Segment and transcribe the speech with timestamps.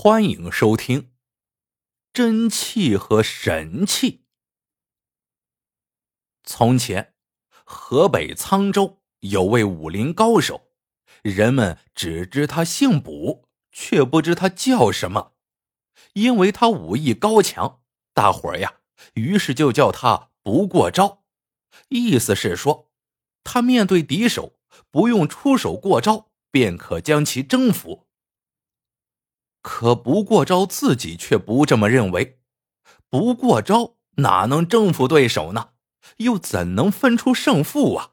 [0.00, 1.02] 欢迎收听
[2.12, 4.12] 《真气和神气》。
[6.44, 7.14] 从前，
[7.64, 10.68] 河北沧州有位武林高手，
[11.22, 15.32] 人们只知他姓卜，却不知他叫什么。
[16.12, 17.80] 因为他武艺高强，
[18.14, 18.74] 大伙儿呀，
[19.14, 21.24] 于是就叫他“不过招”，
[21.90, 22.92] 意思是说，
[23.42, 24.60] 他面对敌手，
[24.92, 28.07] 不用出手过招，便可将其征服。
[29.62, 32.40] 可不过招自己却不这么认为，
[33.08, 35.70] 不过招哪能征服对手呢？
[36.18, 38.12] 又怎能分出胜负啊？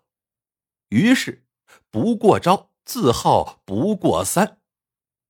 [0.90, 1.46] 于是
[1.90, 4.60] 不过招自号不过三，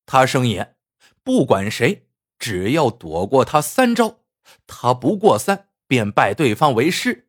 [0.04, 0.76] 他声言，
[1.22, 2.08] 不管谁，
[2.38, 4.20] 只要躲过他三招，
[4.66, 7.28] 他不过三便拜对方为师。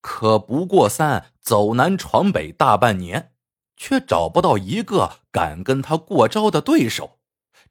[0.00, 3.32] 可不过三走南闯北大半年，
[3.76, 7.15] 却找不到一个敢跟他过招的对手。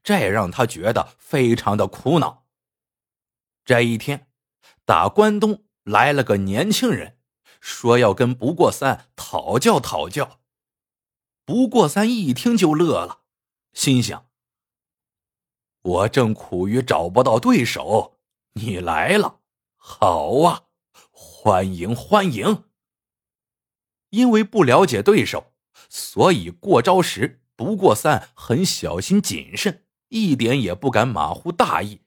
[0.06, 2.46] 这让他觉得非常的苦恼。
[3.64, 4.28] 这一天，
[4.84, 7.18] 打关东来了个年轻人，
[7.60, 10.38] 说要跟不过三讨教讨教。
[11.44, 13.22] 不过三一听就乐了，
[13.72, 14.28] 心想：
[15.82, 18.20] 我正苦于找不到对手，
[18.52, 19.40] 你来了，
[19.74, 20.66] 好啊，
[21.10, 22.66] 欢迎欢迎。
[24.10, 25.52] 因为不了解对手，
[25.88, 29.82] 所以过招时不过三很小心谨慎。
[30.08, 32.02] 一点也不敢马虎大意，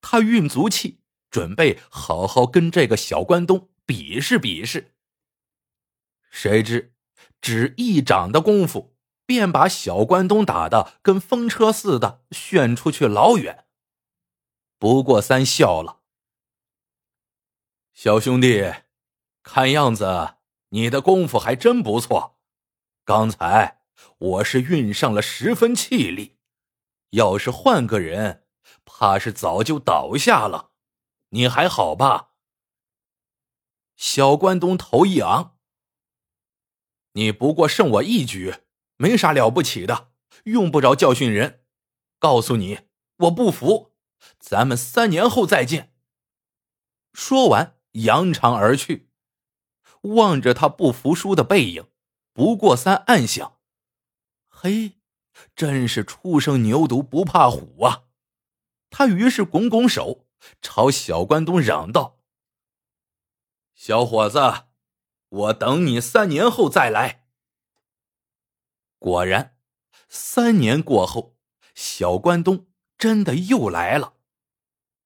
[0.00, 4.94] 他运足气，准备好好跟这个小关东比试比试。
[6.30, 6.94] 谁知
[7.40, 13.66] 只一掌的功夫，便把小关东打得跟风车似的旋出去老远。
[14.78, 16.00] 不过三笑了
[17.94, 18.72] ：“小兄弟，
[19.42, 20.34] 看样子
[20.70, 22.38] 你的功夫还真不错。
[23.04, 23.80] 刚才
[24.18, 26.36] 我是运上了十分气力。”
[27.14, 28.44] 要是换个人，
[28.84, 30.72] 怕是早就倒下了。
[31.30, 32.30] 你还好吧？
[33.96, 35.56] 小关东头一昂
[37.14, 38.56] ：“你不过胜我一局，
[38.96, 40.12] 没啥了不起的，
[40.44, 41.64] 用不着教训人。
[42.18, 42.80] 告诉你，
[43.18, 43.94] 我不服，
[44.40, 45.94] 咱们三年后再见。”
[47.14, 49.10] 说完，扬长而去。
[50.02, 51.86] 望着他不服输的背影，
[52.32, 53.58] 不过三暗想
[54.50, 54.98] ：“嘿。”
[55.54, 58.04] 真是初生牛犊不怕虎啊！
[58.90, 60.26] 他于是拱拱手，
[60.62, 62.18] 朝小关东嚷道
[63.74, 64.38] ：“小伙子，
[65.28, 67.24] 我等你三年后再来。”
[68.98, 69.56] 果然，
[70.08, 71.36] 三年过后，
[71.74, 74.14] 小关东真的又来了。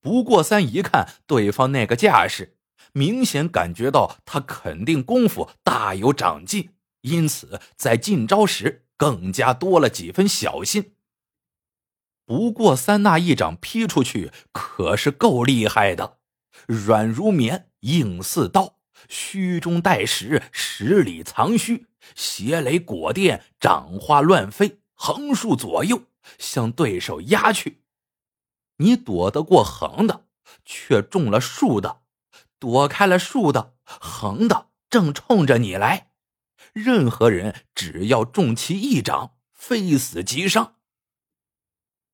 [0.00, 2.58] 不过三一看对方那个架势，
[2.92, 8.87] 明显感觉到他肯定功夫大有长进，因此在进招时。
[8.98, 10.92] 更加多了几分小心。
[12.26, 16.18] 不过三那一掌劈出去可是够厉害的，
[16.66, 18.74] 软如棉，硬似刀，
[19.08, 26.02] 虚中带实，实里藏虚，邪雷裹电，掌花乱飞，横竖左右
[26.36, 27.80] 向对手压去。
[28.76, 30.26] 你躲得过横的，
[30.66, 32.02] 却中了竖的；
[32.58, 36.07] 躲开了竖的，横的正冲着你来。
[36.82, 40.76] 任何人只要中其一掌，非死即伤。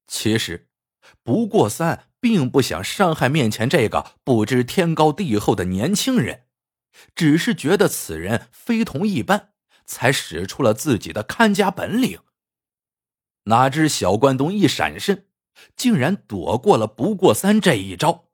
[0.06, 0.68] 其实，
[1.22, 6.46] 不过三并不想伤害面前这个不知天高地厚的年轻人，
[7.14, 9.54] 只是觉得此人非同一般，
[9.84, 12.20] 才使出了自己的看家本领。
[13.44, 15.28] 哪知小关东一闪身，
[15.76, 18.30] 竟然躲过了不过三这一招。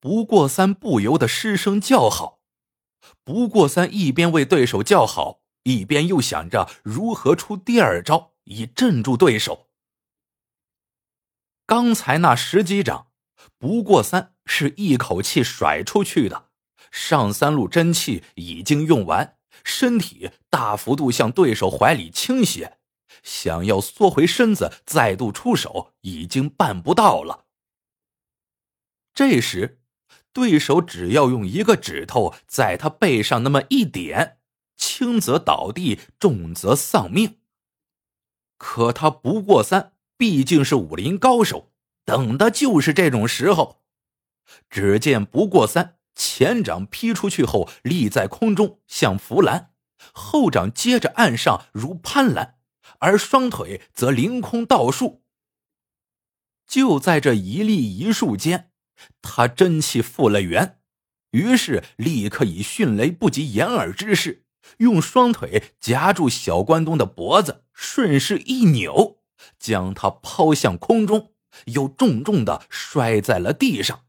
[0.00, 2.43] 不过三不由得失声叫好。
[3.22, 9.68] 不过三一边为对手叫好，一边又想着如何出第二招以镇住对手。
[11.66, 13.08] 刚才那十几掌，
[13.58, 16.50] 不过三是一口气甩出去的，
[16.90, 22.78] 上三路真气已经用完，身体大幅度向对手怀里倾斜，
[23.22, 27.46] 想要缩回身子再度出手，已经办不到了。
[29.14, 29.80] 这时。
[30.34, 34.38] 对手只要用一个指头在他背上那么一点，
[34.76, 37.38] 轻则倒地，重则丧命。
[38.58, 41.72] 可他不过三，毕竟是武林高手，
[42.04, 43.82] 等的就是这种时候。
[44.68, 49.70] 只见不过三前掌劈出去后，立在空中像扶栏，
[50.12, 52.58] 后掌接着按上如攀栏，
[52.98, 55.22] 而双腿则凌空倒竖。
[56.66, 58.72] 就在这一立一竖间。
[59.22, 60.80] 他真气复了原，
[61.30, 64.44] 于是立刻以迅雷不及掩耳之势，
[64.78, 69.20] 用双腿夹住小关东的脖子，顺势一扭，
[69.58, 71.32] 将他抛向空中，
[71.66, 74.04] 又重重的摔在了地上。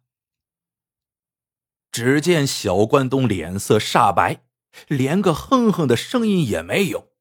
[1.91, 4.43] 只见小关东脸色煞白，
[4.87, 7.13] 连个哼哼的声音也没有。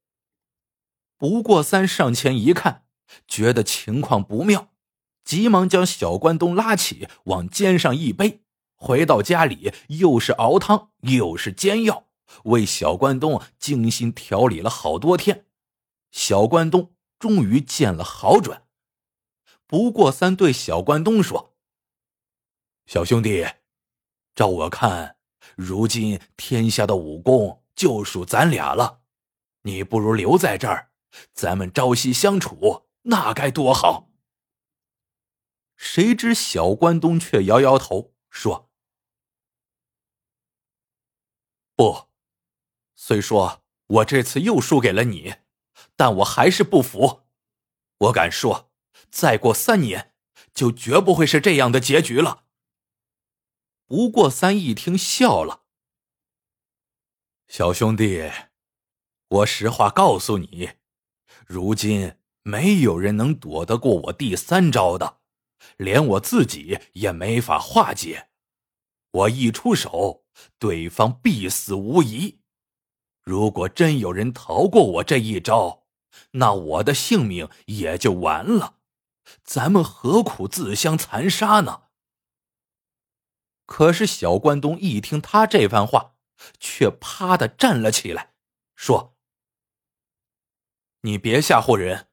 [1.17, 2.83] 不过三上前一看，
[3.25, 4.74] 觉得情况不妙，
[5.25, 8.43] 急忙将小关东拉起，往肩上一背，
[8.75, 12.05] 回到家里又是熬汤又是煎药，
[12.45, 15.45] 为小关东精心调理了好多天。
[16.11, 18.63] 小关东终于见了好转。
[19.67, 21.55] 不过三对小关东说
[22.85, 23.45] ：“小兄弟。”
[24.35, 25.15] 照我看，
[25.55, 28.99] 如今天下的武功就属咱俩了，
[29.63, 30.91] 你不如留在这儿，
[31.33, 34.09] 咱们朝夕相处，那该多好。
[35.75, 38.71] 谁知小关东却摇摇头说
[41.75, 42.09] ：“不，
[42.95, 45.35] 虽说我这次又输给了你，
[45.95, 47.23] 但我还是不服。
[47.97, 48.71] 我敢说，
[49.09, 50.13] 再过三年，
[50.53, 52.43] 就绝不会是这样的结局了。”
[53.87, 55.65] 不过三一听笑了，
[57.47, 58.31] 小兄弟，
[59.27, 60.71] 我实话告诉你，
[61.45, 65.19] 如今没有人能躲得过我第三招的，
[65.77, 68.29] 连我自己也没法化解。
[69.11, 70.25] 我一出手，
[70.59, 72.41] 对方必死无疑。
[73.21, 75.87] 如果真有人逃过我这一招，
[76.31, 78.79] 那我的性命也就完了。
[79.43, 81.83] 咱们何苦自相残杀呢？
[83.65, 86.17] 可是小关东一听他这番话，
[86.59, 88.35] 却啪的站了起来，
[88.75, 89.17] 说
[91.01, 92.09] ：“你别吓唬人，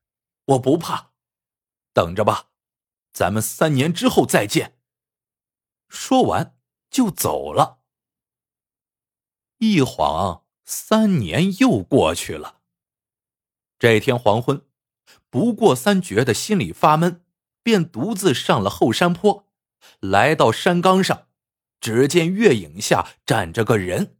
[0.46, 1.12] 我不怕，
[1.92, 2.51] 等着吧，
[3.12, 4.78] 咱们三年之后再见。”
[5.88, 6.56] 说完
[6.90, 7.80] 就走了。
[9.58, 12.60] 一晃三年又过去了。
[13.78, 14.66] 这天黄昏，
[15.28, 17.24] 不过三觉得心里发闷，
[17.62, 19.48] 便独自上了后山坡，
[20.00, 21.28] 来到山岗上。
[21.80, 24.16] 只见月影下站着个人，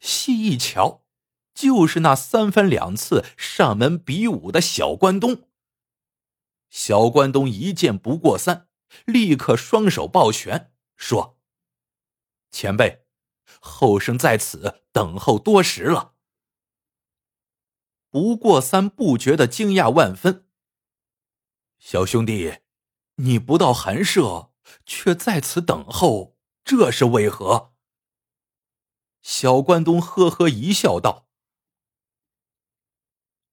[0.00, 1.04] 细一瞧，
[1.52, 5.42] 就是那三番两次上门比武的小关东。
[6.70, 8.68] 小关东一见不过三，
[9.04, 11.38] 立刻双手抱拳说
[12.50, 13.06] ：“前辈，
[13.60, 16.14] 后生在此等候多时了。”
[18.10, 20.48] 不过三不觉得惊讶万分。
[21.78, 22.60] 小兄弟，
[23.16, 24.52] 你不到寒舍，
[24.86, 26.36] 却在此等候。
[26.64, 27.74] 这是为何？
[29.22, 31.28] 小关东呵呵一笑，道：“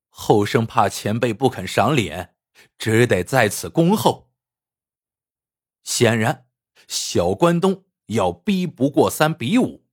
[0.09, 2.32] 后生怕前辈不肯赏脸，
[2.77, 4.31] 只得在此恭候。”
[5.83, 6.47] 显然，
[6.87, 9.85] 小关东要逼不过三比武。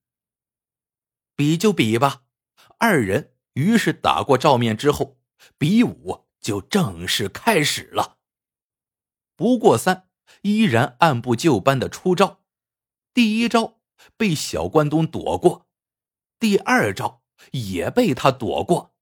[1.34, 2.22] 比就比吧，
[2.78, 5.18] 二人于是打过照面之后，
[5.58, 8.18] 比武就正式开始了。
[9.34, 10.08] 不过三
[10.42, 12.42] 依然按部就班的出招。
[13.12, 13.80] 第一招
[14.16, 15.66] 被小关东躲过，
[16.38, 18.94] 第二招也被他躲过。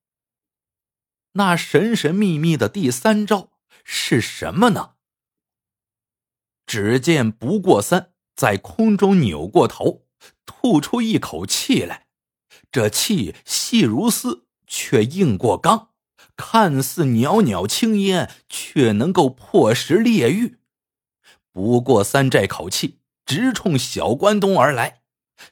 [1.32, 3.50] 那神神秘秘的第三招
[3.90, 4.96] 是什么呢？
[6.66, 10.04] 只见不过三在空中扭过头，
[10.44, 12.06] 吐出一口气来，
[12.70, 15.94] 这气细如丝，却硬过钢，
[16.36, 20.58] 看似袅袅青烟，却能够破石裂玉。
[21.50, 22.98] 不过三这口气。
[23.24, 25.02] 直冲小关东而来，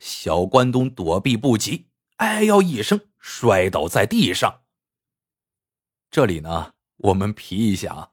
[0.01, 4.63] 小关东躲避不及，哎呦一声摔倒在地上。
[6.11, 8.11] 这里呢，我们皮一下啊，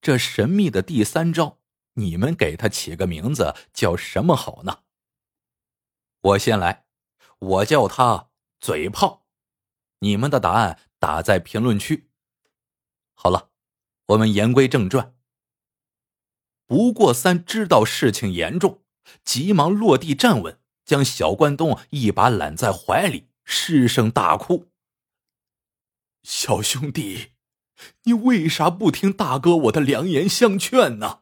[0.00, 1.58] 这神秘的第三招，
[1.94, 4.82] 你们给他起个名字叫什么好呢？
[6.20, 6.86] 我先来，
[7.38, 9.26] 我叫他嘴炮。
[10.00, 12.10] 你们的答案打在评论区。
[13.14, 13.50] 好了，
[14.06, 15.14] 我们言归正传。
[16.66, 18.82] 不过三知道事情严重，
[19.24, 24.70] 急忙落地站稳，将小关东一把揽在怀里，失声大哭
[26.22, 27.32] ：“小兄弟，
[28.04, 31.20] 你为啥不听大哥我的良言相劝呢？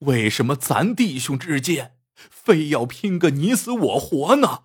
[0.00, 1.98] 为什么咱弟兄之间
[2.30, 4.64] 非要拼个你死我活呢？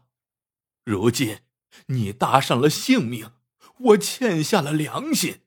[0.84, 1.40] 如今
[1.88, 3.32] 你搭上了性命，
[3.78, 5.42] 我欠下了良心，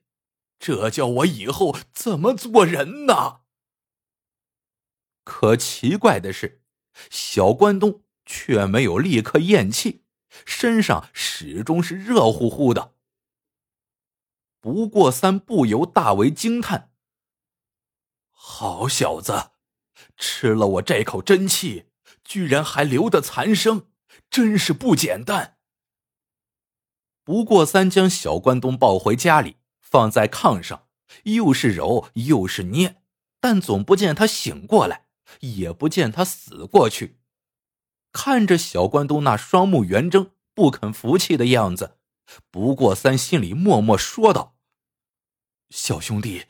[0.57, 3.41] 这叫我以后怎么做人呢？”
[5.23, 6.61] 可奇怪的是，
[7.09, 10.03] 小关东却没有立刻咽气，
[10.45, 12.94] 身上始终是热乎乎的。
[14.65, 16.89] 不过三不由大为惊叹
[18.33, 19.51] ：“好小子，
[20.17, 21.91] 吃了我这口真气，
[22.23, 23.89] 居然还留得残生，
[24.27, 25.59] 真是不简单。”
[27.23, 30.87] 不过三将小关东抱回家里，放在炕上，
[31.25, 33.03] 又是揉又是捏，
[33.39, 35.05] 但总不见他醒过来，
[35.41, 37.19] 也不见他死过去。
[38.11, 41.99] 看着小关东那双目圆睁、不肯服气的样子，
[42.49, 44.53] 不过三心里默默说道
[45.75, 46.45] ：“小兄弟，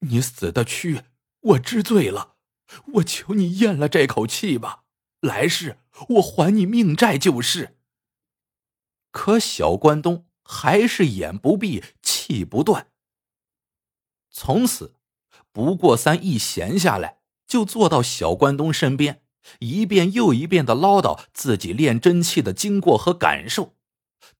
[0.00, 1.00] 你死的屈，
[1.40, 2.34] 我知罪了。
[2.96, 4.84] 我求你咽了这口气吧，
[5.20, 5.78] 来世
[6.10, 7.78] 我还你命债就是。”
[9.10, 12.88] 可小关东还是眼不闭，气不断。
[14.30, 14.94] 从此，
[15.50, 19.22] 不过三一闲下来，就坐到小关东身边，
[19.60, 23.76] 一遍又一遍的唠叨自己练真气的经过和感受。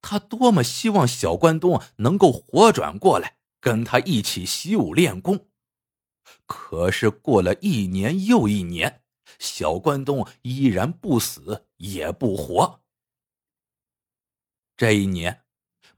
[0.02, 5.48] 他多么希望小关东能够活转过来，跟他一起习武练功。
[6.46, 9.02] 可是过了一年又一年，
[9.38, 12.80] 小关东依然不死也不活。
[14.76, 15.42] 这一年，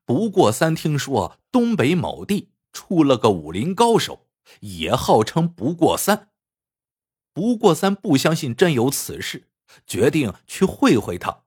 [0.05, 4.29] 不过三听说东北某地出了个武林高手，
[4.61, 6.31] 也号称不过三。
[7.33, 9.49] 不过三不相信真有此事，
[9.87, 11.45] 决定去会会他。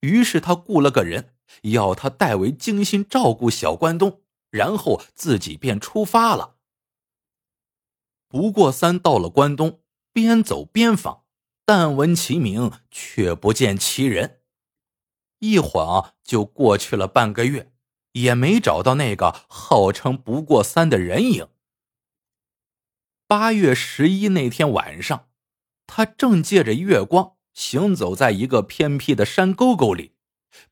[0.00, 4.22] 于是他雇了个人，要他代为精心照顾小关东，
[4.54, 6.54] 然后自己便出发了。
[8.28, 9.80] 不过三到了关东，
[10.12, 11.24] 边走边访，
[11.64, 14.42] 但闻其名，却不见其人。
[15.40, 17.72] 一晃就过去了半个月，
[18.12, 21.48] 也没找到那个号称不过三的人影。
[23.26, 25.30] 八月十一那天晚上，
[25.88, 30.12] 他正借着月光行走在一个偏僻的山沟沟里，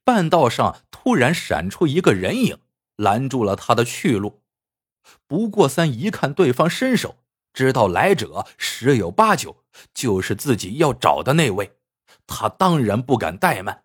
[0.05, 2.61] 半道上突然闪出一个人影，
[2.97, 4.43] 拦住了他的去路。
[5.27, 7.17] 不过三一看对方身手，
[7.53, 11.77] 知道来者十有八九就是自己要找的那位，
[12.27, 13.85] 他当然不敢怠慢。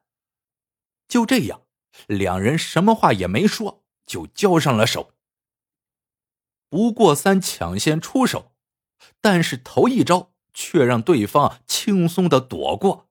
[1.07, 1.61] 就这样，
[2.07, 5.13] 两人什么话也没说，就交上了手。
[6.69, 8.53] 不过三抢先出手，
[9.21, 13.09] 但是头一招却让对方轻松的躲过，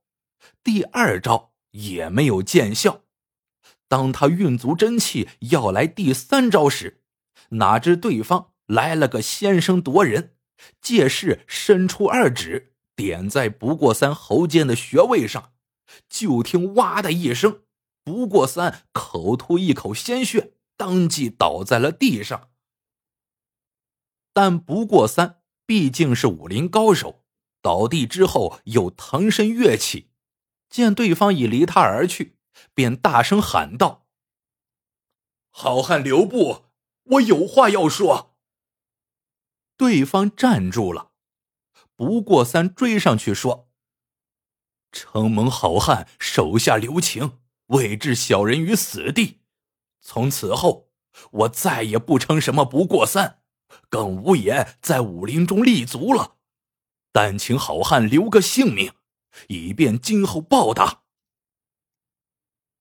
[0.62, 3.05] 第二招也没有见效。
[3.96, 7.00] 当他运足真气要来第三招时，
[7.52, 10.34] 哪知对方来了个先声夺人，
[10.82, 15.54] 借势伸出二指点在不过三喉间的穴位上，
[16.10, 17.62] 就听“哇”的一声。
[18.04, 22.50] 不过三口吐一口鲜血，当即倒在了地上。
[24.34, 27.24] 但不过三毕竟是武林高手，
[27.62, 30.10] 倒地之后又腾身跃起，
[30.68, 32.35] 见对方已离他而去，
[32.75, 34.06] 便大声喊道
[35.50, 36.66] ：“好汉留步，
[37.02, 38.36] 我有话要说。”
[39.76, 41.12] 对方站住了，
[41.94, 43.68] 不过三追上去说
[44.92, 47.38] ：“承蒙好汉手下留情。”
[47.70, 49.40] 未置小人于死地，
[50.00, 50.92] 从此后
[51.32, 53.42] 我再也不称什么不过三，
[53.88, 56.36] 更无颜在武林中立足了。
[57.10, 58.92] 但请好汉留个性命，
[59.48, 61.05] 以便今后报答。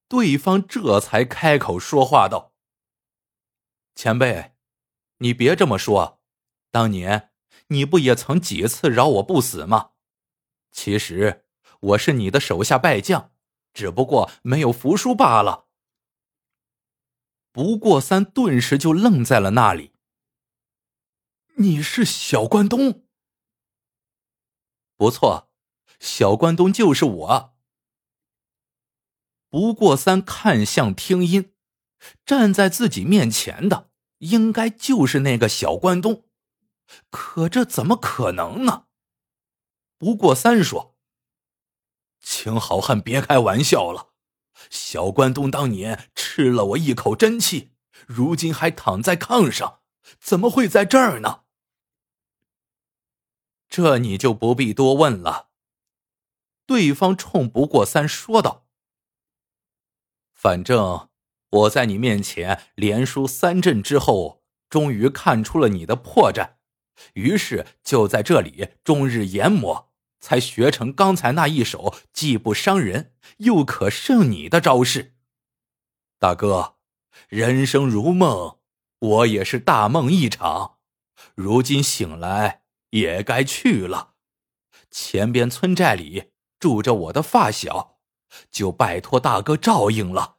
[0.08, 2.54] 对方这才开口说话道
[3.94, 4.52] ：“前辈，
[5.18, 6.20] 你别这么说，
[6.70, 7.32] 当年
[7.68, 9.92] 你不也曾几次饶我不死吗？
[10.70, 11.46] 其实
[11.80, 13.32] 我是你的手下败将。”
[13.76, 15.66] 只不过没有服输罢了。
[17.52, 19.92] 不过三顿时就愣在了那里。
[21.56, 23.06] 你是小关东？
[24.96, 25.50] 不错，
[26.00, 27.55] 小关东就是我。
[29.56, 31.54] 不过三看相听音，
[32.26, 36.26] 站在自己面前的应该就是那个小关东，
[37.08, 38.84] 可这怎么可能呢？
[39.96, 40.98] 不过三说。
[42.20, 44.10] 请好汉别开玩笑了，
[44.68, 47.72] 小关东当年吃了我一口真气，
[48.06, 49.80] 如今还躺在炕上，
[50.20, 51.44] 怎么会在这儿呢？
[53.70, 55.48] 这你就不必多问了。
[56.66, 58.65] 对方冲不过三说道
[60.36, 61.08] ：“反正
[61.50, 66.50] 我在你面前连输三阵之后，终于看出了你的破绽，
[67.14, 69.84] 于是就在这里终日研磨。”
[70.18, 75.14] 才学成刚才那一手既不伤人又可胜你的招式，
[76.18, 76.76] 大哥，
[77.28, 78.58] 人生如梦，
[78.98, 80.78] 我也是大梦一场，
[81.36, 84.14] 如今醒来也该去了。
[84.90, 87.95] 前边村寨里住着我的发小，
[88.50, 90.36] 就拜托大哥照应了。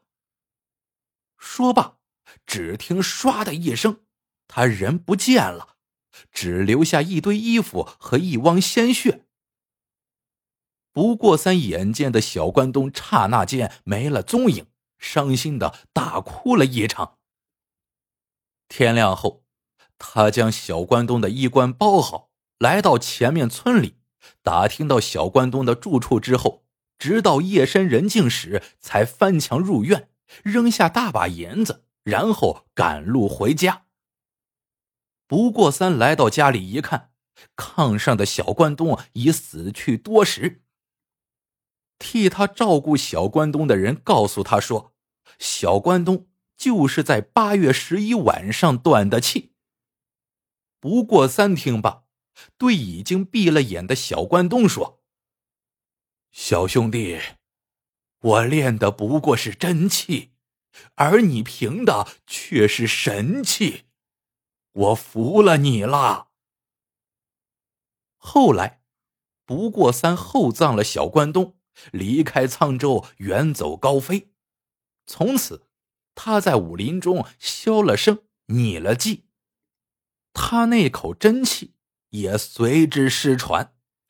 [1.38, 1.98] 说罢，
[2.46, 4.02] 只听唰的一声，
[4.48, 5.76] 他人不见了，
[6.32, 9.26] 只留下一堆衣服和一汪鲜血。
[10.92, 14.66] 不过三眼见的小关东刹那间没了踪影，
[14.98, 17.20] 伤心的大哭了一场。
[18.68, 19.46] 天亮后，
[20.00, 24.00] 他将小关东的衣冠包好，来到前面村里，
[24.42, 26.66] 打听到小关东的住处之后，
[26.98, 30.10] 直到夜深人静时，才翻墙入院，
[30.44, 33.86] 扔下大把银子，然后赶路回家。
[35.28, 37.12] 不过三来到家里一看，
[37.56, 40.64] 炕上的小关东已死去多时。
[42.00, 44.94] 替他照顾小关东的人告诉他说
[45.40, 49.54] ：“小关东就是在八月十一晚上断的气。”
[50.80, 52.04] 不过三听罢，
[52.58, 54.97] 对已经闭了眼的小关东说
[56.40, 57.20] ：“小兄弟，
[58.20, 60.34] 我练的不过是真气，
[60.94, 63.86] 而你凭的却是神气，
[64.72, 66.30] 我服了你了。”
[68.18, 68.84] 后来，
[69.46, 71.58] 不过三厚葬了小关东。
[71.92, 74.32] 离开沧州，远走高飞。
[75.08, 75.68] 从此，
[76.14, 79.26] 他在武林中消了声，拟了迹。
[80.34, 81.74] 他那口真气
[82.10, 83.76] 也随之失传，